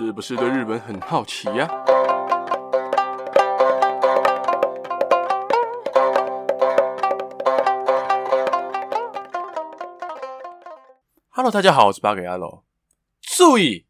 [0.00, 1.68] 是不是对日本很好奇呀
[11.30, 12.62] ？Hello，大家好，我是八格牙路。
[13.22, 13.86] 注意，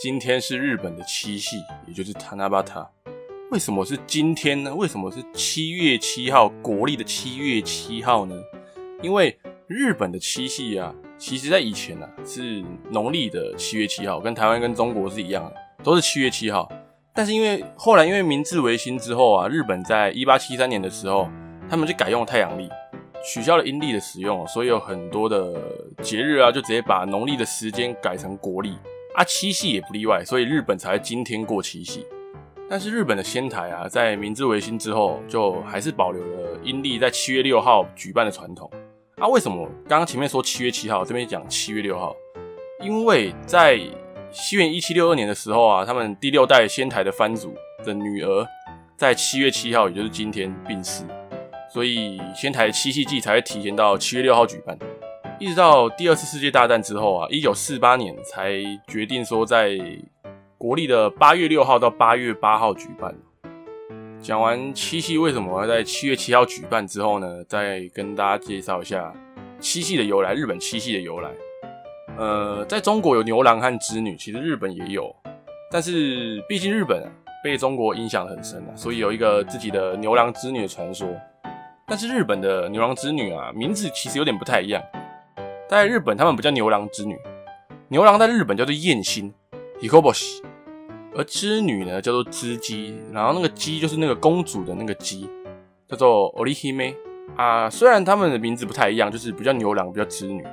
[0.00, 2.90] 今天是日本的七夕，也就是塔纳巴塔。
[3.50, 4.74] 为什么是今天呢？
[4.74, 6.48] 为什么是七月七号？
[6.62, 8.34] 国历的七月七号呢？
[9.02, 16.70] 因为日本的七夕啊，其实在以前啊是农历的七月七号，跟台湾跟中国是一样的，都是七月七号。
[17.12, 21.28] 但是因为后来因为明治维新之后啊，日本在一八七三年的时候，
[21.68, 22.68] 他们就改用太阳历，
[23.24, 25.60] 取消了阴历的使用，所以有很多的
[26.00, 28.76] 节日啊，就直接把农历的时间改成国历
[29.16, 32.06] 啊，七夕也不例外，所以日本才今天过七夕。
[32.70, 38.70] 但是日本的仙台啊，在明治维新之后，就还是保留了阴历在七月六号举办的传统。
[39.18, 42.14] 啊，为什么刚刚前面说七月七号，这边讲七月六号？
[42.80, 43.80] 因为在
[44.30, 47.52] 西元一七六二年的时候啊，他们第六代仙台的藩主
[47.84, 48.46] 的女儿
[48.96, 51.04] 在七月七号，也就是今天病逝，
[51.72, 54.78] 所以仙台七夕祭才会提前到七月六号举办。
[55.40, 58.52] 一直到第二次世界大战之后啊，一九四八年才
[58.86, 59.78] 决定说在。
[60.60, 63.14] 国历的八月六号到八月八号举办。
[64.20, 69.12] 讲完七夕为什么要在七月七号举办之后呢，再跟大家介绍一下
[69.60, 70.34] 七夕的由来。
[70.34, 71.30] 日本七夕的由来，
[72.16, 75.14] 呃，在中国有牛郎和织女，其实日本也有，
[75.70, 77.08] 但是毕竟日本啊，
[77.42, 81.08] 被中国影响很深啊，所以有一个自己的牛郎织女的传说。
[81.86, 84.82] 但是日本的牛郎织女啊，名字其实有点不太一样。
[85.68, 87.16] 在日本，他们不叫牛郎织女，
[87.88, 89.32] 牛郎在日本叫做艳星。
[89.80, 90.42] Hikoboshi，
[91.14, 95.28] 而织女呢叫做织姬，然后那个姬就是那个公主的那个姬，
[95.88, 96.94] 叫做 Orihime
[97.36, 97.68] 啊。
[97.68, 100.44] 虽然他们的名字不太一样，就是比较牛郎，比较织女，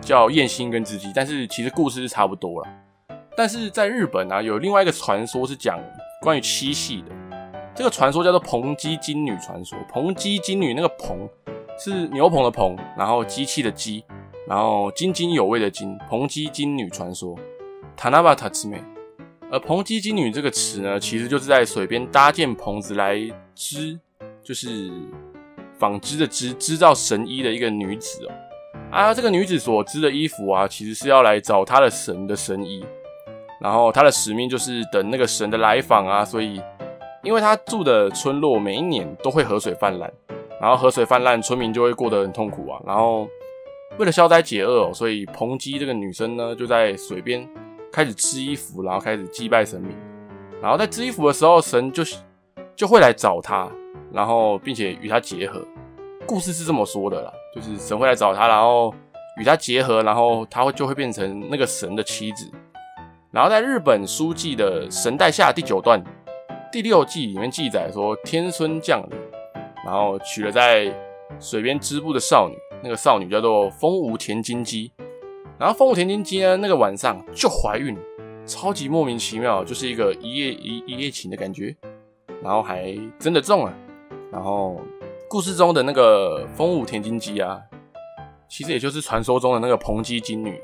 [0.00, 2.68] 叫艳星跟织姬，但是其实故事是差不多了。
[3.36, 5.78] 但是在日本啊，有另外一个传说是讲
[6.20, 7.14] 关于七夕的，
[7.74, 9.78] 这个传说叫做蓬姬金女传说。
[9.90, 11.28] 蓬姬金女那个蓬
[11.78, 14.04] 是牛棚的棚，然后机器的机，
[14.46, 17.38] 然后津津有味的津，蓬姬金女传说。
[17.96, 18.82] 塔纳巴塔之美，
[19.52, 23.18] 而硼姬金女这个词呢，其实就是在水边搭建棚子来
[23.52, 23.98] 织，
[24.44, 24.88] 就是
[25.76, 28.32] 纺织的织，织造神衣的一个女子哦。
[28.92, 32.84] 啊，这个女子所织的衣服啊，其实是要来找她的神的神衣，
[33.60, 36.24] 然后她的使命就是等那个神的来访啊。
[36.24, 36.62] 所以，
[37.24, 40.08] 因为她住的村落每一年都会河水泛滥，
[40.60, 42.80] 然后河水泛滥，村民就会过得很痛苦啊。
[42.86, 43.28] 然后
[43.98, 47.48] 为了消灾解厄哦，所以硼姬这个女生呢，就在水边。
[47.92, 49.96] 开始织衣服，然后开始祭拜神明，
[50.62, 52.02] 然后在织衣服的时候，神就
[52.76, 53.68] 就会来找他，
[54.12, 55.60] 然后并且与他结合。
[56.26, 58.94] 故事是这么说的啦，就是神会来找他，然后
[59.40, 62.48] 与他结合，然后他会就会变成那个神的妻子。
[63.32, 66.02] 然后在日本书记的神代下第九段
[66.72, 69.18] 第六季里面记载说，天孙降临，
[69.84, 70.92] 然后娶了在
[71.38, 74.92] 水边织布的少女，那个少女叫做风无田金姬。
[75.60, 77.94] 然后风舞田金姬呢，那个晚上就怀孕，
[78.46, 81.76] 超级莫名其妙，就是一个一夜一一夜情的感觉，
[82.42, 83.74] 然后还真的中了。
[84.32, 84.80] 然后
[85.28, 87.60] 故事中的那个风舞田金姬啊，
[88.48, 90.58] 其实也就是传说中的那个蓬姬金女。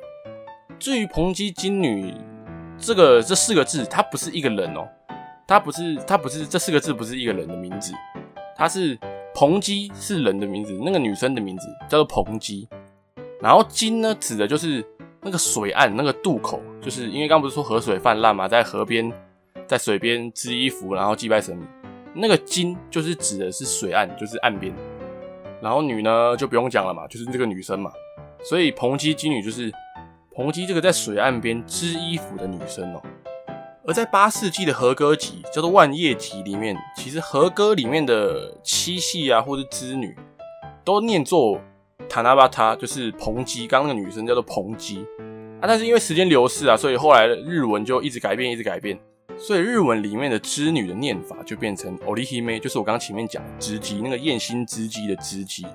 [0.78, 2.14] 至于蓬姬金女
[2.78, 4.88] 这个这四个字，它不是一个人哦，
[5.46, 7.92] 它不是它不是这四个字不是一个人的名字，
[8.56, 8.98] 它是
[9.34, 12.66] 蓬姬是人的名字，那个女生的名字叫做蓬姬。
[13.40, 14.84] 然后金呢，指的就是
[15.20, 19.12] 那个水岸那个渡口，就是因为刚不是说河水泛滥嘛，在河边，
[19.66, 21.66] 在水边织衣服，然后祭拜神明。
[22.14, 24.74] 那个金就是指的是水岸，就是岸边。
[25.60, 27.92] 然后女呢就不用讲了嘛，就是这个女生嘛。
[28.42, 29.70] 所以蓬姬金女就是
[30.34, 33.02] 蓬姬这个在水岸边织衣服的女生哦。
[33.86, 40.16] 而在八世纪的和歌集叫做《万叶集》里面，其实和歌里面的七夕啊，或是织女，
[40.84, 41.60] 都念作。
[42.08, 45.04] 塔纳巴塔就是硼姬，刚刚那个女生叫做硼姬
[45.60, 48.98] 啊，但是因为时间流逝啊，所以后来的日文就一直改变，一直改变，
[49.36, 55.66] 所以日文里面的织女的念法就变成 olihime，就是我刚刚前面讲织姬，那个艳星织姬的织姬，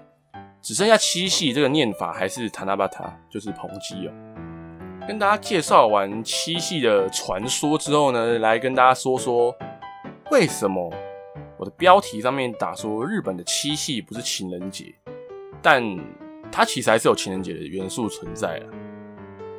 [0.62, 4.12] 只剩下七夕这个念法还是塔纳巴塔，就是蓬姬哦。
[5.08, 9.54] 跟大家介绍完七夕的传说之后呢，来跟大家说说
[10.30, 10.94] 为什么
[11.58, 14.94] 我的标题上面打说日本的七夕不是情人节。
[15.62, 15.84] 但
[16.52, 18.66] 它其实还是有情人节的元素存在的。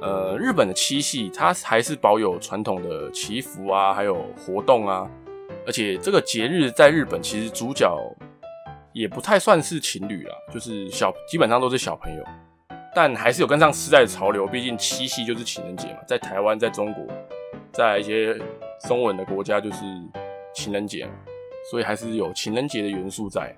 [0.00, 5.08] 呃，日本的七夕它还是保有传统的祈福啊，还有活动啊，
[5.64, 7.96] 而且这个节日在日本其实主角
[8.92, 12.24] 也不太算是情侣啦，就是小基本上都是小朋友，
[12.94, 17.06] 但还是有跟上时代的潮流，毕竟七夕就是情人节嘛，在台湾在中国
[17.72, 18.36] 在一些
[18.88, 19.84] 中文的国家就是
[20.52, 21.08] 情人节，
[21.70, 23.56] 所以还是有情人节的元素在。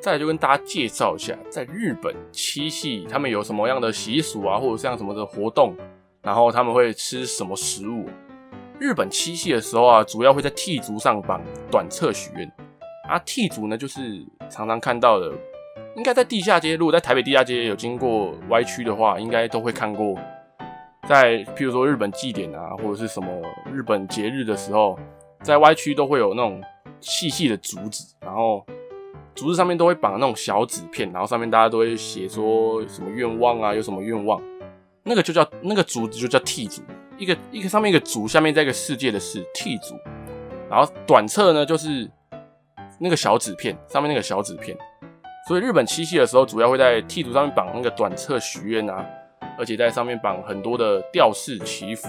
[0.00, 5.74] 再来就跟大家介绍一下，在日本七夕他们有什么样的习俗啊，或者像什么的活动，
[6.22, 8.06] 然后他们会吃什么食物。
[8.78, 12.50] 日本七夕的时候啊，主要会在剃烛上绑短册许愿。
[13.08, 15.32] 啊，剃烛呢，就是常常看到的，
[15.96, 20.14] 应该在地下街，如果在台北地下街有经过歪曲的话，应该都会看过。
[21.08, 23.28] 在譬如说日本祭典啊，或者是什么
[23.72, 24.98] 日本节日的时候，
[25.42, 26.62] 在歪曲都会有那种
[27.00, 28.64] 细细的竹子，然后
[29.38, 34.42] 竹子上面都会绑那种小纸片，然后上面大家都会写说什么愿望啊，有什么愿望，
[35.04, 36.82] 那个就叫那个竹子就叫替竹。
[37.16, 39.94] 一个一个上面一个竹，下面再一个世界的世，替竹。
[40.68, 42.10] 然后短册呢，就是
[42.98, 44.76] 那个小纸片，上面那个小纸片。
[45.46, 49.06] 所以日本七夕的时候，主要会在剃烛上面绑那个短册许愿啊，
[49.56, 52.08] 而且在上面绑很多的吊饰祈福，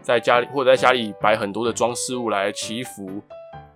[0.00, 3.22] 在家里或者在家里摆很多的装饰物来祈福，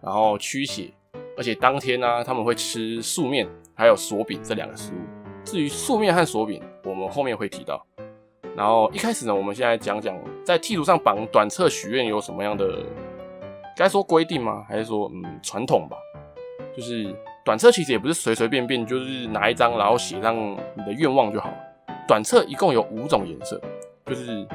[0.00, 0.90] 然后驱邪。
[1.36, 4.96] 而且当天呢、他们会吃素面还有锁饼这两个食物。
[5.44, 7.84] 至于素面和锁饼，我们后面会提到。
[8.56, 12.78] 然后一开始呢，我们现在讲讲在剃烛上绑短册许愿有什么样的，
[13.76, 14.64] 该说规定吗？
[14.68, 15.96] 还是说嗯传统吧？
[16.76, 17.14] 就是
[17.44, 20.36] 短册其实也不是随随便便就是拿一张然后写上
[20.76, 21.52] 你的愿望就好。
[22.06, 23.60] 短册一共有五种颜色，
[24.06, 24.46] 就是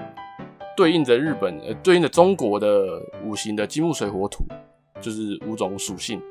[0.78, 4.46] 对应着日本呃对应着中国的五行的金木水火土，
[5.02, 6.22] 就是五种属性。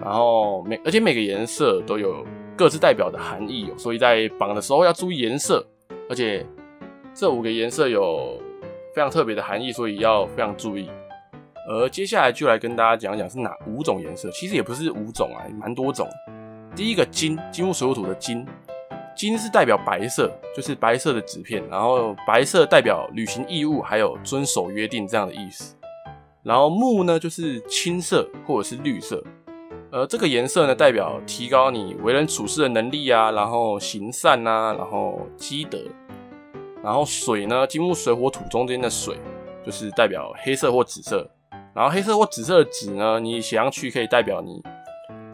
[0.00, 2.24] 然后每而且每个颜色都有
[2.56, 5.66] 各自代表的含义，所以在绑的时候要注意颜色，
[6.08, 6.46] 而且。
[7.14, 8.40] 这五个颜色有
[8.94, 10.88] 非常特别的含义，所以要非常注意。
[11.68, 16.06] 而接下来就来跟大家讲讲是哪五种颜色，其实也不是五种啊，蛮多种。
[16.76, 18.46] 第一个金，金木水火土的金，
[19.16, 25.74] 金是代表白色，就是白色的纸片，然后白色代表履行义务，还有遵守约定这样的意思。
[26.44, 29.20] 然后木呢，就是青色或者是绿色，
[29.90, 35.78] 而这个颜色呢，代表提高你为人处事的能力啊，然后行善啊，然后积德。
[36.82, 39.16] 然后水呢，金木水火土中间的水
[39.64, 41.28] 就是代表黑色或紫色。
[41.74, 44.62] 然后黑色或紫色的纸呢，你写上去可以代表你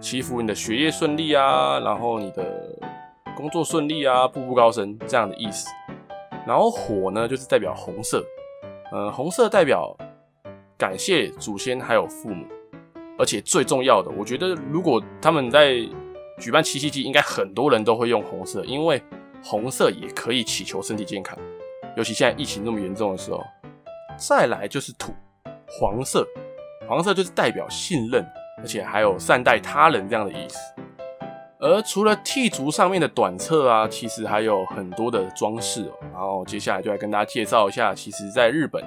[0.01, 2.45] 祈福你的学业顺利啊，然后你的
[3.37, 5.69] 工作顺利啊，步步高升这样的意思。
[6.47, 8.23] 然后火呢，就是代表红色，
[8.93, 9.97] 呃，红色代表
[10.79, 12.47] 感谢祖先还有父母。
[13.19, 15.75] 而且最重要的，我觉得如果他们在
[16.39, 19.03] 举办七夕祭，应该很多人都会用红色，因为。
[19.47, 21.39] 红色也可以祈求身体健康，
[21.99, 23.45] 尤其现在疫情那么严重的时候。
[24.17, 25.13] 再来就是土，
[25.69, 26.27] 黄色，
[26.89, 28.27] 黄色就是代表信任，
[28.57, 30.57] 而且还有善待他人这样的意思。
[31.59, 35.93] 而除了剃足上面的短册啊，其实还有很多的装饰哦。
[36.11, 38.83] 然后接下来就来跟大家介绍一下，其实在日本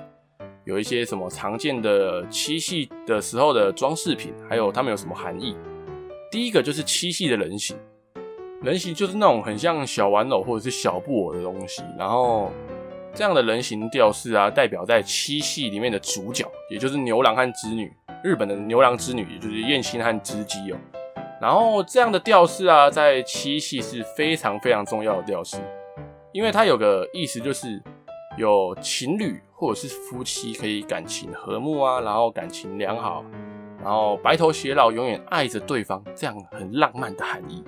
[0.67, 5.55] 有一些什么常见的七夕的时候的装饰品，还有它们有什么含义。
[6.29, 7.77] 第一个就是七夕的人形。
[8.61, 12.51] 人形就是那种很像小玩偶或者是小布偶的东西，然后
[13.13, 17.89] 这样的人形吊饰啊，代表在七夕里面的主角，也就是牛郎和织女。
[18.21, 20.77] 日本的牛郎织女，也就是燕青和织姬哦。
[21.39, 25.55] 然后这样的吊饰啊，在七夕是非常非常重要的吊饰，
[26.33, 27.81] 因为它有个意思，就是
[28.37, 33.25] 有情侣或者是夫妻可以感情和睦啊，然后感情良好，
[33.83, 37.63] 然后白头偕老，永远爱着对方，这样很浪漫的含义。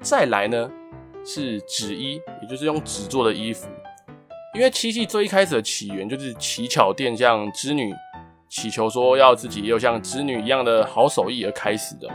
[0.00, 0.70] 再来呢，
[1.24, 3.66] 是纸衣，也就是用纸做的衣服。
[4.54, 7.92] 因为七夕最一开始的起源就是乞巧店向织女
[8.48, 12.08] 祈求说要自己也有像织女一样的好手艺而开始的。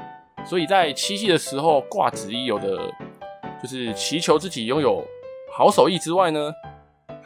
[0.45, 2.77] 所以在七夕的时候挂纸衣，有的
[3.61, 5.03] 就是祈求自己拥有
[5.51, 6.53] 好手艺之外呢，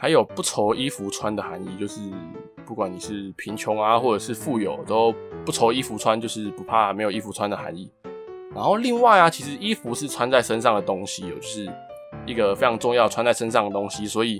[0.04, 1.98] 还有不愁衣服穿的含义，就是
[2.66, 5.14] 不管你是贫穷啊，或者是富有，都
[5.46, 7.90] 不愁衣服穿，就是不怕没有衣服穿的含义。
[8.54, 11.66] 然后另外啊，其实衣服是穿在身上的东西，就是
[12.26, 14.38] 一个非常重要穿在身上的东西，所以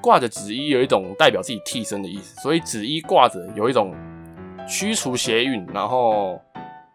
[0.00, 3.92] 挂着紫衣有一种代表自己替身的意思，所以紫衣挂着有一种
[4.68, 6.40] 驱除邪运，然后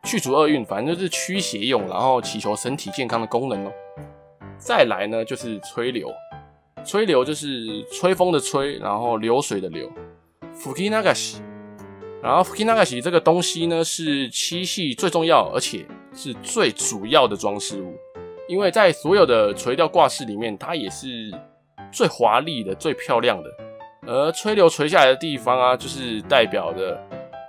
[0.05, 3.71] 去除厄运，反正就是驱邪用，然后祈求身体健康的功能哦。
[4.57, 6.09] 再来呢，就是吹流，
[6.84, 9.90] 吹流就是吹风的吹，然后流水的流，
[10.54, 11.36] 吹き流し。
[12.22, 17.94] 然后吹き流し这个东西呢，是七夕最重要，而且是最主要的装饰物，
[18.48, 21.32] 因为在所有的垂吊挂饰里面，它也是
[21.92, 23.50] 最华丽的、最漂亮的。
[24.06, 26.98] 而吹流垂下来的地方啊，就是代表着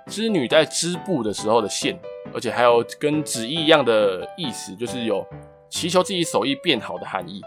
[0.06, 1.98] 织女在织布的时候的线，
[2.34, 5.26] 而且还有跟纸衣一样的意思，就是有
[5.70, 7.40] 祈求自己手艺变好的含义。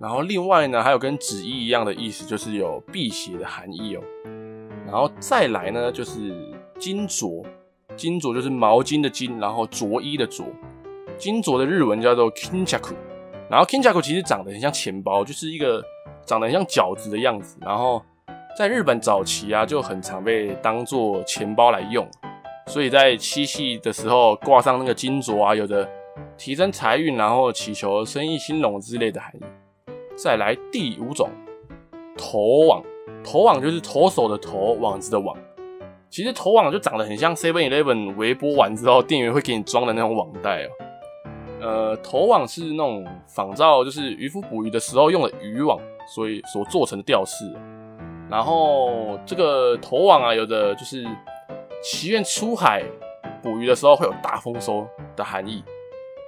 [0.00, 4.00] 然后另外呢，还有跟纸衣一样的意思，就是有辟邪的含义哦。
[4.86, 6.34] 然后再来呢就是
[6.78, 7.44] 金镯，
[7.96, 10.42] 金镯就是毛巾的巾，然后着衣的着，
[11.18, 12.94] 金镯的日文叫做 kinchaku，
[13.50, 15.84] 然后 kinchaku 其实长得很像钱包，就是一个
[16.24, 18.02] 长得很像饺子的样子，然后
[18.56, 22.08] 在日本早期啊就很常被当做钱包来用，
[22.68, 25.86] 所以在七夕的时候挂上那个金镯啊，有着
[26.38, 29.40] 提升财运，然后祈求生意兴隆之类的含义。
[30.22, 31.30] 再来第五种，
[32.14, 32.82] 投网。
[33.24, 35.34] 投网就是投手的投，网子的网。
[36.10, 40.68] 其实投网就长得很像 Seven Eleven 微波完之后，店员会给你装的那种网袋哦。
[41.62, 45.80] 呃，投网是那种仿照就是渔夫捕鱼的时候用的渔网，
[46.14, 47.50] 所以所做成的吊饰。
[48.28, 51.02] 然后这个投网啊，有的就是
[51.82, 52.82] 祈愿出海
[53.42, 54.86] 捕鱼的时候会有大丰收
[55.16, 55.64] 的含义。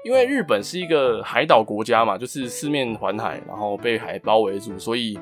[0.05, 5.19] 因为日本是一个海岛国家嘛，就是四面环海，然后被海包围住，所以。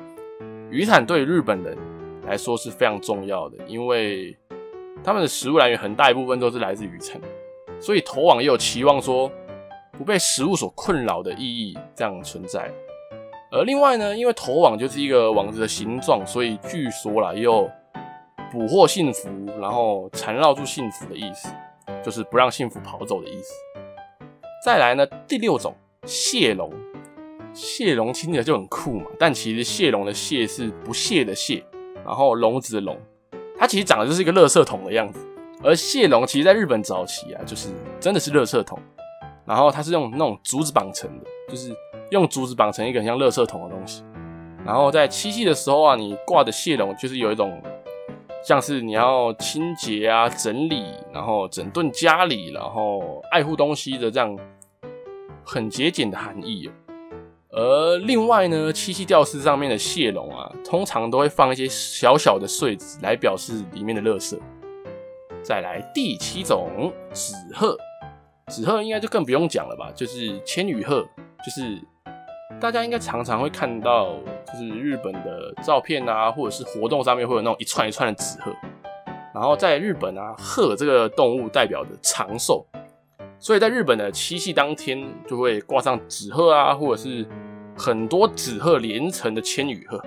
[0.71, 1.77] 渔产对日本人
[2.25, 4.33] 来说是非常重要的，因为
[5.03, 7.19] 他们的食物来源很大一部分都是来自渔产，
[7.77, 9.29] 所以投网也有期望说
[9.97, 12.71] 不被食物所困扰的意义这样存在。
[13.51, 17.69] 而另外呢，因为投网就是一个网子的形状，所以据说啦也有
[18.49, 19.27] 捕获幸福，
[19.59, 21.53] 然后缠绕住幸福的意思，
[22.01, 23.53] 就是不让幸福跑走的意思。
[24.63, 25.75] 再来呢，第六种
[26.05, 26.71] 蟹笼。
[27.51, 31.63] 蟹笼听起来就很酷嘛，但其实蟹笼的蟹是不屑的蟹，
[32.05, 32.95] 然后笼子的笼，
[33.57, 35.19] 它其实长得就是一个垃圾桶的样子。
[35.63, 38.77] 而蟹笼其实在日本早期啊，就是真的是垃圾桶，
[39.45, 41.75] 然后它是用那种竹子绑成的，就是
[42.11, 44.03] 用竹子绑成一个很像垃圾桶的东西。
[44.63, 47.61] 然后在七夕的时候啊，你挂的蟹笼就是有一种
[48.43, 54.37] 像是你要清洁啊、整理，然后整顿家里，然后爱护东西的这样
[55.45, 56.69] 很节俭的含义。
[57.49, 64.39] 而另外呢，七夕吊饰上面的蟹笼啊，通常都会放一些小小的碎纸来表示里面的垃圾。
[65.43, 67.77] 再来第七种纸鹤，
[68.47, 71.01] 纸鹤应该就更不用讲了吧，就是千羽鹤，
[71.43, 71.81] 就是
[72.61, 74.13] 大家应该常常会看到，
[74.45, 78.51] 就是日本的照片啊，或者是活动上面会有那种一串一串的纸鹤。
[79.33, 82.63] 然后在日本啊，鹤这个动物代表着长寿。
[83.39, 87.25] 所以在日本的七夕当天，就会挂上纸鹤啊，或者是
[87.75, 89.99] 很多纸鹤连成的千羽鹤。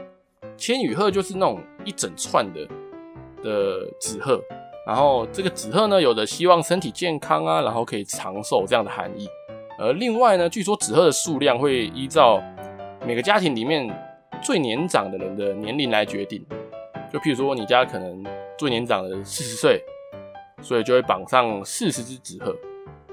[0.56, 2.60] 千羽鹤就是那种一整串的
[3.42, 4.40] 的纸鹤，
[4.86, 9.28] 然后这个纸鹤呢，有的希望身体健康啊，然后可以长寿这样的含义。
[9.78, 12.42] 而另外呢，据说纸鹤的数量会依照
[13.06, 13.88] 每个家庭里面
[14.42, 16.44] 最年长的人的年龄来决定。
[17.12, 18.24] 就譬如说，你家可能
[18.58, 19.80] 最年长的四十岁，
[20.60, 22.54] 所以就会绑上四十只纸鹤。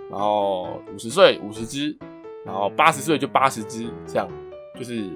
[0.09, 1.95] 然后五十岁五十只，
[2.45, 4.27] 然后八十岁就八十只，这样
[4.75, 5.07] 就是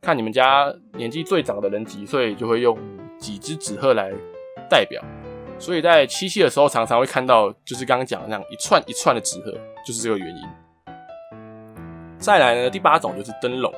[0.00, 2.78] 看你们家年纪最长的人几岁，就会用
[3.18, 4.12] 几只纸鹤来
[4.70, 5.02] 代表。
[5.58, 9.52] 所以在七夕的时候，常常会看到，就是刚刚讲的那样一串一串的纸鹤，
[9.84, 10.42] 就是这个原因。
[12.18, 13.72] 再来呢，第八种就是灯笼。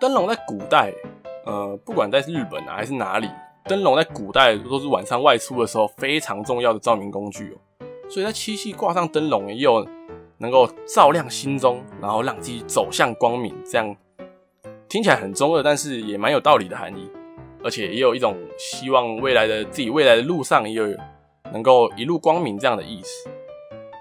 [0.00, 0.90] 灯笼在古代，
[1.44, 3.28] 呃，不管在日本啊还是哪里，
[3.64, 7.86] 灯笼在古代都是晚上外出的时候非常重要的照明工具哦。
[8.08, 9.86] 所以在七夕挂上灯笼，也有
[10.38, 13.94] 能够照亮心中，然后让自己走向光明，这样
[14.88, 17.10] 听起来很中二，但是也蛮有道理的含义。
[17.62, 20.88] 而且也有一种希望未来的自己未来的路上也有
[21.52, 23.30] 能够一路光明这样的意思。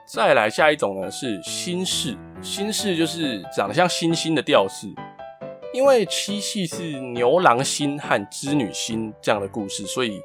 [0.07, 4.87] 再来下一种呢是星饰，星饰就是长得像星星的吊饰，
[5.73, 10.19] 因为七夕是牛郎星和织女星这样的故事，所以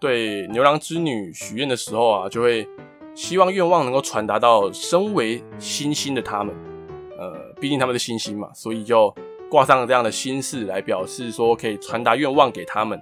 [0.00, 2.66] 对牛郎织女许愿的时候啊，就会。
[3.14, 6.54] 希望愿望能够传达到身为星星的他们，
[7.18, 9.10] 呃，毕竟他们是星星嘛，所以就
[9.50, 13.00] 挂上了这样的星饰来表示说可以传达愿望给他们。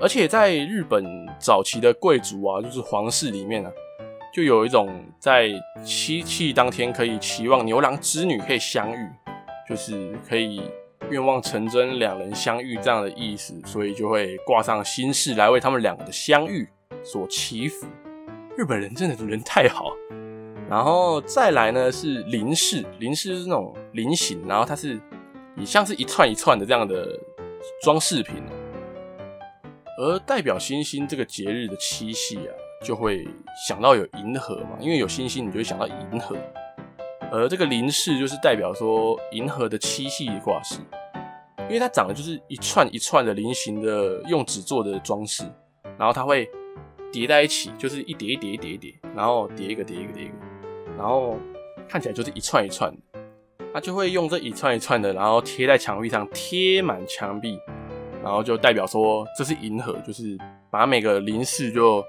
[0.00, 1.06] 而且在日本
[1.38, 3.70] 早期的贵族啊，就是皇室里面啊，
[4.38, 5.50] 就有一种在
[5.84, 9.10] 七夕当天可以期望牛郎织女可以相遇，
[9.68, 10.62] 就是可以
[11.10, 16.68] 愿望成真，两人相遇这样的意思，所以就会挂上心事来为他们两个的相遇
[17.02, 17.84] 所祈福。
[18.56, 19.90] 日本人真的人太好，
[20.70, 25.00] 然后再来呢是菱饰，菱饰是那种菱形，然后它是
[25.56, 27.08] 你像是一串一串的这样的
[27.82, 28.36] 装饰品，
[29.98, 32.54] 而代表星星这个节日的七夕啊，
[32.84, 33.26] 就会
[33.66, 36.36] 想到有银河嘛，因为有星星，你就会想到银河，
[37.30, 40.80] 而这个菱饰就是代表说银河的七系挂饰，
[41.62, 45.44] 因为它长得就是一串一串的菱形的用纸做的装饰，
[45.98, 46.48] 然后它会。
[47.10, 50.34] 叠在一起就是一叠一叠一叠一叠，然后叠一个叠一个叠一个，
[50.98, 51.38] 然后
[51.88, 53.20] 看起来就是一串一串的。
[53.72, 57.58] 他就会用这一串一串的，然后贴在墙壁上，贴满墙壁，
[58.22, 60.36] 然后就代表说这是银河，就是
[60.70, 62.04] 把每个灵饰就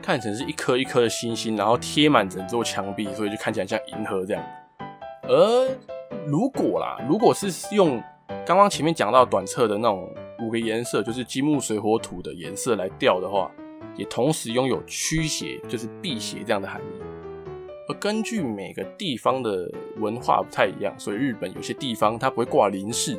[0.00, 4.42] 看成是一颗一颗的星星，然后贴满整座墙壁，所以就看起来像银河这样。
[5.22, 5.68] 而
[6.26, 8.02] 如果啦，如果是用
[8.44, 13.50] 刚刚前面讲到短册的那种五个颜色，就是金木水火土的颜色来调的话，
[13.96, 17.02] 也同时拥有驱邪，就是辟邪这样的含义。
[17.88, 23.18] 而根据每个地方的文化不太一样，所以日本有些地方它不会挂轮饰，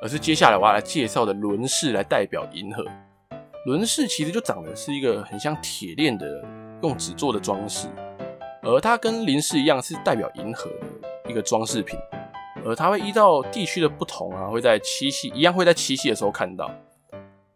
[0.00, 2.84] 而是接下来我要来介绍的轮饰来代表银河。
[3.64, 6.44] 轮饰其实就长得是一个很像铁链的
[6.82, 7.88] 用纸做的装饰，
[8.62, 11.98] 而它跟铃饰一样是代表银河的一个装饰品。
[12.64, 16.70] 而它会依照地区的不同啊，会在七夕一样会在七夕的时候看到。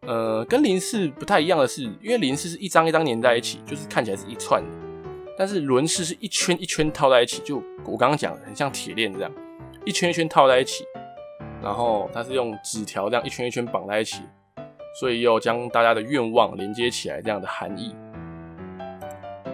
[0.00, 4.68] 呃，跟铃饰不太一样的是，因为铃饰是一张一张粘在一起，就是看起来是一串的，
[5.36, 9.32] 但是轮饰是一圈一圈套在一起，就我刚刚讲的很像铁链这样，
[9.84, 10.84] 一圈一圈套在一起，
[11.62, 14.22] 然后它是用纸条这样一圈一圈绑在一起，
[14.98, 17.94] 所以又将大家的愿望连接起来这样的含义。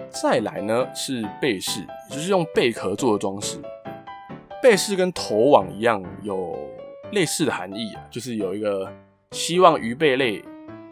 [0.09, 3.59] 再来呢是贝饰，也就是用贝壳做的装饰。
[4.61, 6.57] 贝饰跟头网一样，有
[7.11, 8.89] 类似的含义啊，就是有一个
[9.31, 10.41] 希望鱼贝类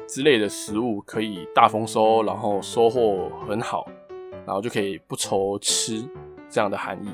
[0.08, 3.88] 之类的食物可以大丰收，然后收获很好，
[4.46, 6.04] 然后就可以不愁吃
[6.50, 7.10] 这样的含义。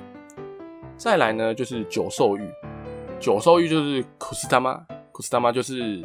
[0.95, 2.49] 再来呢，就是九寿玉，
[3.19, 6.01] 九寿玉就是苦斯他妈，苦斯他妈就是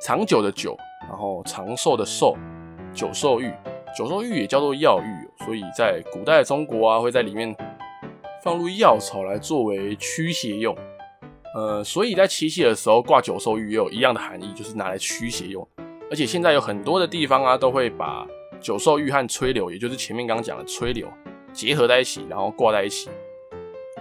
[0.00, 0.76] 长久的久，
[1.08, 2.36] 然后长寿的寿，
[2.92, 3.52] 久寿玉，
[3.96, 7.54] 久寿玉也叫做药玉，所以在古代的中国啊，会在里面。
[8.42, 10.76] 放入药草来作为驱邪用，
[11.54, 15.66] 呃，所以在七夕的时候挂九寿玉也有一样的含义，就是拿来驱邪用。
[16.10, 18.26] 而且现在有很多的地方啊，都会把
[18.60, 21.08] 九寿玉和吹柳，也就是前面刚刚讲的吹柳
[21.54, 23.08] 结合在一起，然后挂在一起。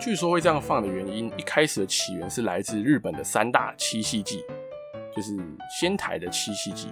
[0.01, 4.43] 据说会这样放的原因，一开始的起源是来自日本的三大七夕祭，
[5.15, 5.37] 就是
[5.79, 6.89] 仙台的七夕祭，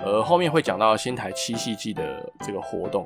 [0.00, 3.04] 而后面会讲到仙台七夕祭的这个活动。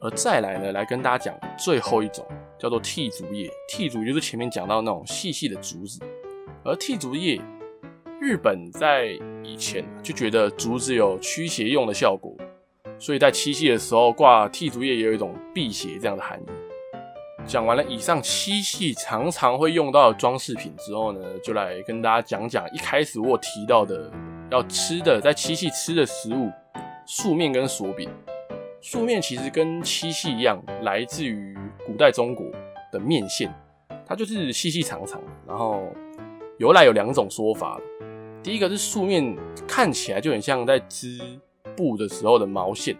[0.00, 2.26] 而再来呢，来跟大家讲最后一种。
[2.60, 6.00] 叫做剃竹叶，剃竹就是前面讲到那种细细的竹子，
[6.64, 7.40] 而剃竹叶，
[8.20, 12.36] 日本在以前就觉得竹子有驱邪用的效果，
[12.98, 16.46] 所以在七夕的时候挂剃竹叶也有一种辟邪这样的含义。
[17.48, 24.12] 讲完了以上七夕常常会用到的装饰品之后呢，就来跟大家讲讲一开始我提到的
[24.50, 26.50] 要吃的，在七夕吃的食物——
[27.08, 28.10] 素面跟索饼。
[28.82, 31.56] 素面其实跟七夕一样，来自于
[31.86, 32.44] 古代中国
[32.92, 33.50] 的面线，
[34.06, 35.26] 它就是细细长长的。
[35.46, 35.88] 然后
[36.58, 37.80] 由来有两种说法，
[38.42, 39.34] 第一个是素面
[39.66, 41.18] 看起来就很像在织
[41.74, 42.94] 布的时候的毛线，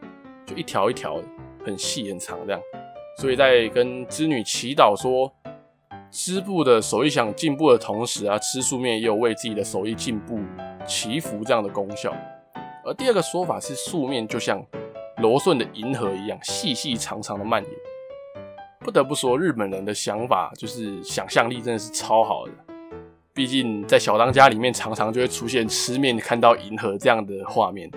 [0.46, 1.20] 就一条一条，
[1.66, 2.60] 很细很长这样。
[3.18, 5.32] 所以在跟织女祈祷说，
[6.08, 10.38] 织布的手艺想进步的同时啊，吃素面也有为自己的手艺进步
[10.86, 12.14] 祈福这样的功效。
[12.84, 14.64] 而第二个说法是素面就像。
[15.20, 17.72] 柔顺的银河一样，细细长长的蔓延。
[18.78, 22.52] 不得不说，日本人的想法就是想象力真的是超好的。
[23.34, 27.90] 毕竟在小当家里面，常常就会出现吃面看到银河这样的画面。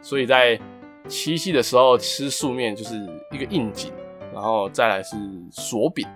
[0.00, 0.58] 所以在
[1.06, 2.94] 七夕的时候吃素面就是
[3.30, 3.92] 一个应景。
[4.38, 5.16] 然后再来是
[5.50, 6.06] 索饼，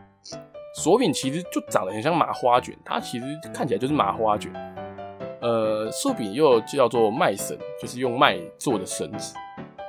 [0.77, 4.53] 索饼其实就长得很像麻花卷，它其实看起来就是麻花卷。
[5.41, 9.35] 呃，素饼又叫做麦绳，就是用麦做的绳子。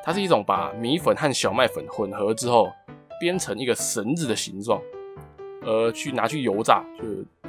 [0.04, 2.72] 它是一种把米粉和小麦粉混合之后
[3.20, 4.82] 编成一个绳子的形状，
[5.62, 7.04] 呃去拿去油炸，就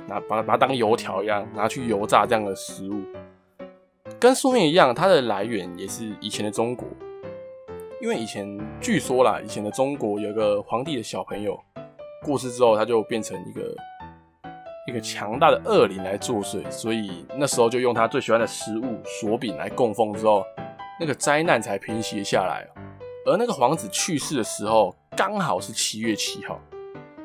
[0.06, 3.00] 拿把它把它当油条一样拿去油炸这样的食物，
[4.20, 6.86] 跟素面一样，它的来源也是以前的中国，
[8.00, 11.58] 因为以前据说啦，以前的中国有个皇帝的小朋友
[12.22, 13.74] 过世之后，他就变成一个
[14.88, 20.44] 一个强大的恶灵来作祟，所以那时候就用他最喜欢的食物索饼来供奉之后。
[21.00, 22.64] 那个灾难才平息下来，
[23.26, 26.56] 而那个皇子去世的时候刚好是七月七号，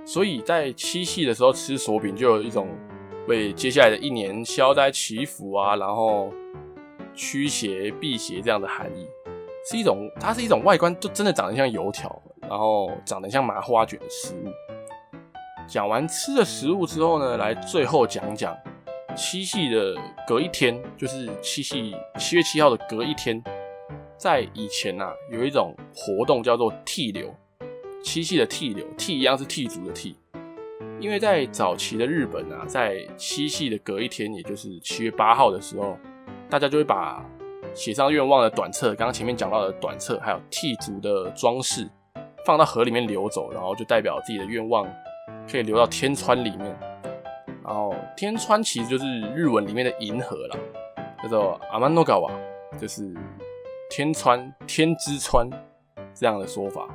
[0.04, 2.68] 所以在七夕的时候吃索饼就有一种
[3.28, 6.34] 为接下来的一年消灾祈福啊，然后
[7.14, 9.06] 驱邪辟邪这样的含义，
[9.68, 14.50] 是一种它是一种外观就真的长得像油条，然后长得像麻花卷的食物。
[15.68, 18.58] 讲完吃的食物之后呢，来最后讲讲
[19.16, 19.96] 七夕的
[20.28, 23.44] 隔一天，就是七夕七月七号的隔一天。
[24.18, 27.34] 在以前呐、啊，有一种活动叫做剃流，
[28.04, 30.18] 七夕的剃流，剃一样是剃足的剃。
[31.00, 35.98] 因为在早期的日本啊，在七夕的隔一天，也就是七月八号的时候，
[36.50, 37.24] 大家就会把
[37.74, 41.90] 写上愿望的短册，刚刚前面讲到的短册，还有剔竹的装饰，
[42.46, 44.88] 放到河里面流走，然后就代表自己的愿望
[45.50, 46.80] 可以流到天川里面。
[47.64, 50.58] 然后天川其实就是日文里面的银河啦，
[51.24, 52.32] 叫做阿曼诺嘎瓦，
[52.80, 53.14] 就是。
[53.92, 55.50] 天川、天之川
[56.14, 56.88] 这样的说法。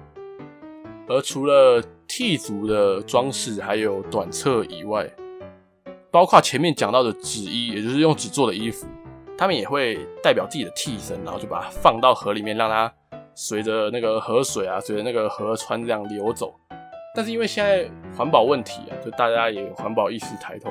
[1.09, 5.05] 而除了替足的装饰还有短册以外，
[6.13, 8.87] 包括前面讲到的纸衣，也就是用纸做的衣服，
[9.37, 12.93] 他们也会代表自己的替身，然后就把它放到河里面，让它
[13.35, 16.55] 随着那个河水啊，随着那个河川这样流走。
[17.17, 20.71] 但是因为现在环保问题啊，就大家也环保意识抬头，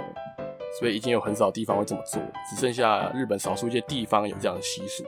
[0.80, 5.04] 所以已经有很少地方会这么做，只剩下日本少数一些地方有这样的习俗。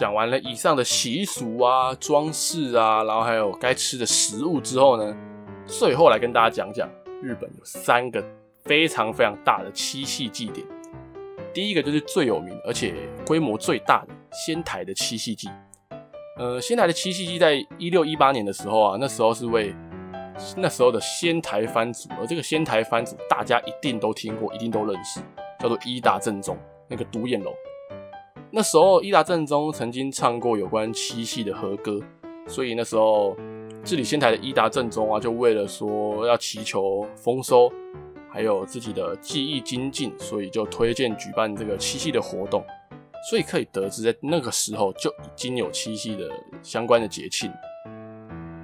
[0.00, 5.16] 讲完了以上的习俗啊、装饰啊，然后还有该吃的食物之后呢，
[5.66, 6.88] 最后来跟大家讲讲
[7.22, 8.24] 日本有三个
[8.64, 10.66] 非常非常大的七夕祭典。
[11.52, 12.94] 第一个就是最有名而且
[13.26, 15.48] 规模最大的仙台的七夕祭。
[16.38, 19.74] 呃，仙台的七夕祭在一六一八年的时候啊，那时候是为
[20.56, 25.20] 那时候的仙台藩主，而这个仙台藩主大家一定都听过，一定都认识，
[25.60, 26.56] 叫做伊达正宗，
[26.88, 27.52] 那个独眼龙。
[28.50, 32.00] 那时候伊达正宗曾经唱过有关七夕的和歌，
[32.46, 33.36] 所以那时候
[33.84, 37.70] 治理仙台的伊达正宗啊，就为了说要祈求丰收，
[38.32, 42.64] 还有自己的技艺精进，所以就推荐举办这个七夕的活动。
[43.28, 46.28] 所以可以得知，在那个时候就已经有七夕的
[46.62, 47.52] 相关的节庆。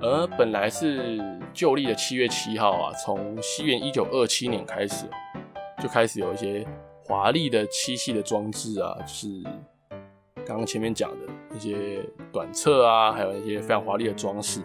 [0.01, 1.19] 而本来是
[1.53, 5.05] 旧历的七月七号啊，从西元一九二七年开始，
[5.83, 6.67] 就开始有一些
[7.05, 9.43] 华丽的七夕的装置啊，就是。
[10.47, 12.03] 刚刚前面讲的那些
[12.33, 14.63] 短册啊，还有那些非常华丽的装饰，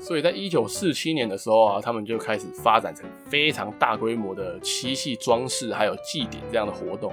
[0.00, 7.12] 所以在一九四七年的时候啊，他们就开始发展成非常大规模的七夕装饰还有祭典这样的活动。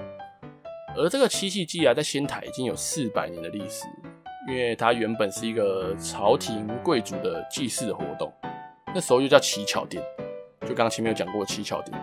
[0.98, 3.86] 而这个七夕祭啊，在仙台已经有四百年的历史，
[4.50, 8.30] 因为它原本是一个朝廷贵族的祭祀的活动，
[8.94, 10.04] 那时候又叫乞巧殿，
[10.68, 11.98] 就刚前面有讲过乞巧殿。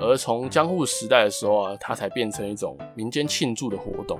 [0.00, 4.18] 而从江户时代的时候啊，它才变成一种民间庆祝的活动。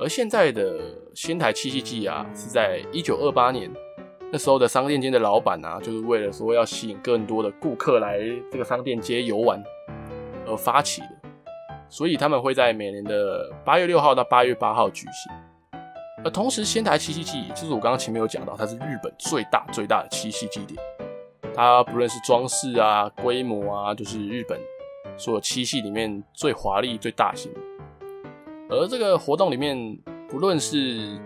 [0.00, 0.80] 而现在的
[1.14, 3.70] 仙台七夕祭啊，是在一九二八年，
[4.32, 9.60] 那时候的商店街的老板啊，就是为了说要吸引更多的顾客来这个商店街游玩
[10.46, 11.08] 而发起的，
[11.88, 15.32] 所以他们会在每年的八月六号到八月八号举行。
[16.22, 20.78] 而同时，仙台七夕祭就是我刚刚前面有讲到，它是日本最大最大的七夕祭典，
[21.54, 24.60] 它不论是装饰啊、规模啊，就是日本
[25.16, 27.50] 所有七夕里面最华丽、最大型。
[28.68, 31.18] 而这个活动里面，不论是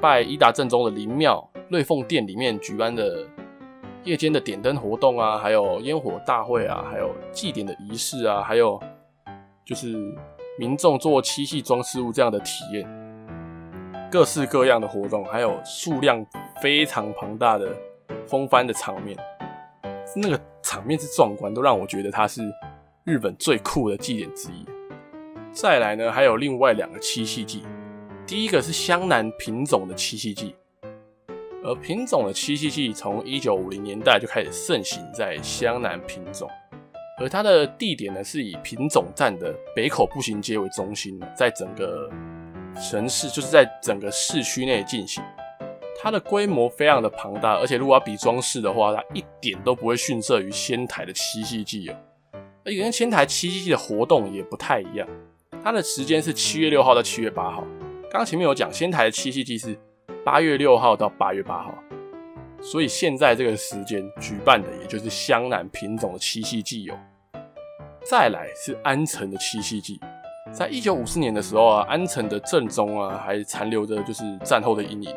[0.00, 3.26] 拜伊达正宗的灵庙瑞凤殿里面举办的
[4.04, 8.80] 夜间的点灯活动啊，还有烟火大会啊，还有祭典的仪式啊，还有
[9.64, 9.96] 就是
[10.56, 12.88] 民众做七夕装饰物这样的体验，
[14.08, 16.24] 各式各样的活动，还有数量
[16.62, 17.74] 非常庞大的
[18.24, 19.18] 风帆的场面，
[20.14, 22.40] 那个场面之壮观，都让我觉得它是
[23.02, 24.64] 日本最酷的祭典之一。
[25.50, 27.64] 再来呢，还有另外两个七夕祭，
[28.24, 30.54] 第一个是湘南品种的七夕祭，
[31.64, 36.46] 而品种的七夕祭从一九五零年代就开始盛行在湘南品种，
[37.18, 42.10] 而它的地点呢是以品种站的北口步行街为中心，在整个
[42.90, 45.24] 城市就是在整个市区内进行，
[45.98, 51.96] 它的规模非常的庞大，而且如果要比装饰的话，它一点都不会逊色于仙台的七夕祭哦，
[52.62, 55.08] 而且跟仙台七夕祭的活动也不太一样。
[55.62, 57.64] 它的时间是七月六号到七月八号。
[58.10, 59.74] 刚刚前面有讲，仙台的七夕祭是
[60.24, 61.74] 八月六号到八月八号，
[62.62, 66.96] 所以现在这个时间举办的也就是湘南品种的七夕祭哦。
[68.02, 70.00] 再来是安城的七夕祭，
[70.50, 75.14] 在一九五四年的时候啊，安城的正中啊还残留着就是战后的阴影，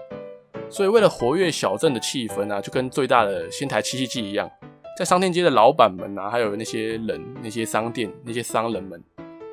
[0.69, 4.49] 所以为了活跃小镇的气氛啊，就跟最大的仙台七夕祭一样，
[4.97, 9.01] 在商店街的老板们啊，还有那些人、那些商店、那些商人们。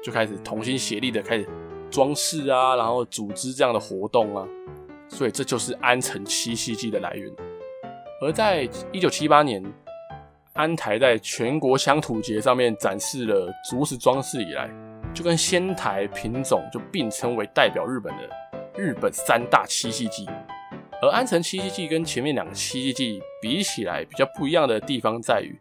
[0.03, 1.49] 就开始同心协力的开始
[1.91, 4.47] 装饰啊，然后组织这样的活动啊，
[5.15, 7.33] 所以这就是安城七夕祭的来源。
[8.21, 9.63] 而在一九七八年，
[10.55, 14.69] 安台在全国乡土节上面展示了竹子装饰以来，
[15.15, 18.29] 就跟仙台品种就并称为代表日本的
[18.77, 20.27] 日本三大七夕祭。
[21.01, 25.57] 而安城七夕祭跟前面两个七夕祭比起来，比较不一样的地方在于，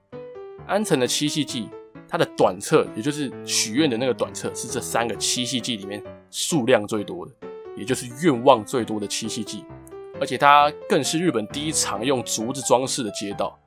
[0.65, 1.69] 安城的七夕祭。
[2.09, 7.31] 它的短册，也就是许愿的那个短册，是这三个七夕祭里面数量最多的，
[7.75, 9.65] 也就是愿望最多的七夕祭。
[10.19, 13.57] 而且它更是日本第一常用竹子装饰的街道。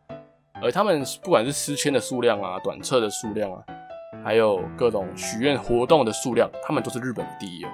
[0.63, 3.63] 而他们不管是诗签的数量啊、短册的数量啊，
[4.25, 7.69] 还有各种许愿活动的数量，他们都是日本第一哦。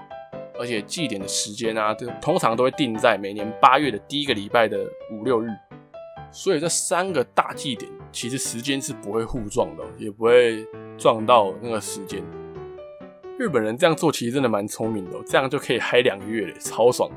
[0.58, 4.78] 而且祭典的时间啊，通常都会定在每年八月的第一个礼拜的
[5.12, 5.48] 五六日。
[6.32, 10.66] 所以这三个大祭典其实时间是不会互撞的，也不会
[10.98, 12.22] 撞到那个时间。
[13.42, 17.10] 日本人这样做其实真的蛮聪明的，这样就可以嗨两个月，超爽。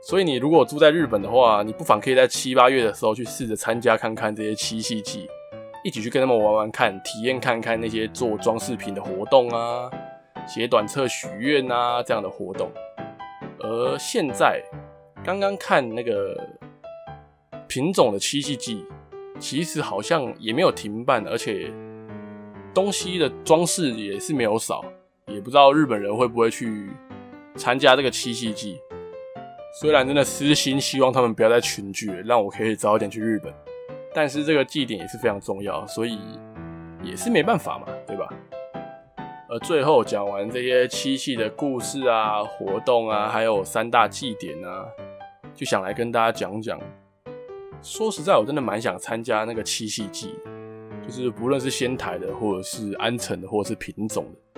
[0.00, 5.28] 所以你如果住在日本的话，你不妨可以在七八月的时候去试着参加看看这些七夕祭，
[5.82, 9.90] 一起去跟他们玩玩看，体验看看那些做装饰品的活动啊，
[10.46, 12.70] 写短册许愿啊这样的活动。
[13.58, 14.62] 而现在
[15.24, 16.40] 刚刚看那个
[17.66, 18.86] 品种的七夕祭，
[19.40, 21.72] 其实好像也没有停办，而且
[22.72, 24.84] 东西的装饰也是没有少。
[25.30, 26.90] 也不知道日本人会不会去
[27.56, 28.78] 参加这个七夕祭。
[29.80, 33.54] 虽然真的私心希望他们不要再群聚了，让我可以早一点去日本，
[34.12, 36.18] 但是这个祭典也是非常重要，所以
[37.04, 38.28] 也是没办法嘛，对吧？
[39.48, 44.86] 而最后讲完这些七夕的故事啊、活动啊，还有三大祭典啊，
[45.54, 46.78] 就想来跟大家讲讲。
[47.82, 50.34] 说实在，我真的蛮想参加那个七夕祭，
[51.06, 54.49] 就是不论是仙台的，或者是安城的，或者是品种的。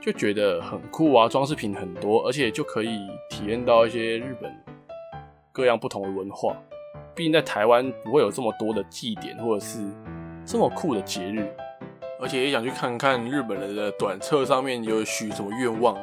[0.00, 4.50] 就觉得很酷啊，装饰品很多，而且就可以体验到一些日本
[5.52, 6.56] 各样不同的文化。
[7.14, 9.80] 毕竟在台湾不会有这么多的祭典，或者是
[10.44, 11.52] 这么酷的节日，
[12.20, 15.96] 而且也想去看看日本人的短册上面有许什么愿望。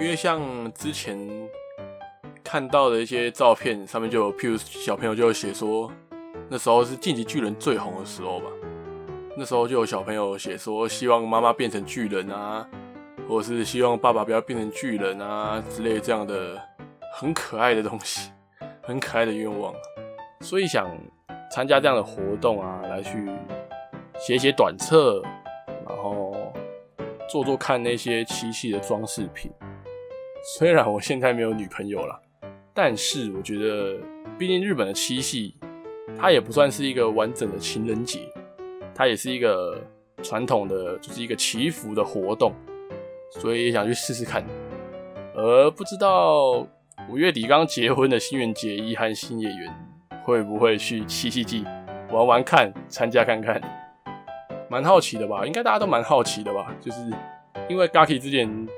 [0.00, 0.40] 为像
[0.72, 1.16] 之前
[2.42, 5.90] 看到的一些照片上面就有，譬如小朋友就写说，
[6.48, 8.46] 那时候是进击巨人最红的时候吧，
[9.36, 12.68] 那时候就有小朋友写说，希望妈妈变成巨人啊。
[13.30, 16.60] 或是希望爸爸不要变成巨人啊之类这样的
[17.14, 18.32] 很可爱的东西，
[18.82, 19.72] 很可爱的愿望，
[20.40, 20.90] 所以想
[21.48, 23.30] 参加这样的活动啊，来去
[24.18, 25.22] 写写短册，
[25.86, 26.34] 然后
[27.28, 29.48] 做做看那些七夕的装饰品。
[30.58, 32.20] 虽然我现在没有女朋友啦，
[32.74, 33.96] 但是我觉得，
[34.38, 35.54] 毕竟日本的七夕，
[36.18, 38.20] 它也不算是一个完整的情人节，
[38.92, 39.80] 它也是一个
[40.20, 42.52] 传统的，就是一个祈福的活动。
[43.30, 44.44] 所以也想去试试看，
[45.34, 46.66] 而不知道
[47.08, 49.72] 五月底刚结婚的新垣结衣和新野原
[50.24, 51.64] 会不会去七夕祭
[52.10, 53.60] 玩玩看，参加看看，
[54.68, 55.46] 蛮好奇的吧？
[55.46, 56.74] 应该大家都蛮好奇的吧？
[56.80, 57.00] 就是
[57.68, 58.68] 因为 Gaki 之前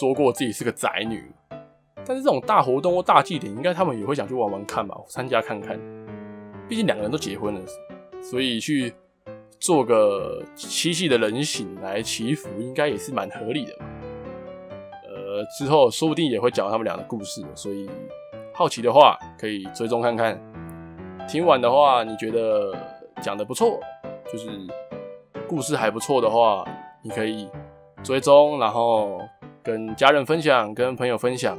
[0.00, 1.32] 说过自己是个宅女，
[2.04, 5.78] 但是这种大活动或大祭典，应该他们也会想去玩玩看吧，参加看看。
[6.68, 7.60] 毕竟两个人都结婚了，
[8.22, 8.92] 所以去
[9.62, 13.84] 做个七夕的人形来祈福，应该也是蛮合理的吧。
[15.04, 17.88] 呃，之后说不定也会讲他们俩的故事，所以
[18.52, 20.36] 好奇的话可以追踪看看。
[21.28, 22.74] 听完的话，你觉得
[23.20, 23.78] 讲的不错，
[24.32, 24.48] 就是
[25.46, 26.66] 故事还不错的话，
[27.00, 27.48] 你可以
[28.02, 29.20] 追踪，然后
[29.62, 31.56] 跟家人分享，跟朋友分享，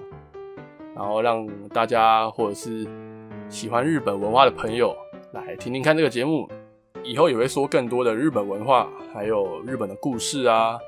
[0.93, 2.85] 然后让大家或者是
[3.47, 4.93] 喜欢日本文化的朋友
[5.31, 6.49] 来听听看这个节目。
[7.03, 10.79] 以后也会说更多的日本文化，还有日本的故事啊。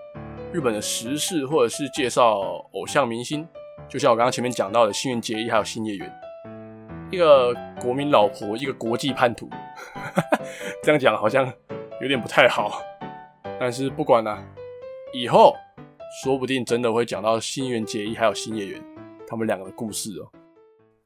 [0.53, 2.39] 日本的时事，或者是介绍
[2.71, 3.45] 偶像明星，
[3.89, 6.13] 就像我刚刚前面讲到的新垣结衣还有新野原，
[7.11, 9.49] 一个国民老婆，一个国际叛徒，
[10.81, 11.51] 这样讲好像
[12.01, 12.79] 有点不太好，
[13.59, 14.41] 但是不管了，
[15.13, 15.53] 以后
[16.23, 18.81] 说不定真的会讲到新垣结衣还有新野原
[19.27, 20.31] 他们两个的故事哦。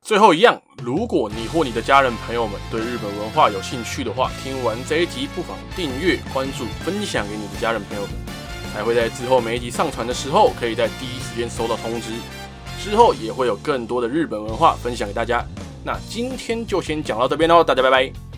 [0.02, 8.12] 最后一样，如果你或你的家人朋友们对日本文化有兴趣的话，听完这一集不妨订阅、关注、分享给你的家人朋友们。
[8.74, 12.12] 才会在之后每一集上传的时候，可以在第一时间收到通知。
[12.82, 15.44] 之后也会有更多的日本文化分享给大家。
[15.84, 18.29] 那今天就先讲到这边喽，大家拜拜。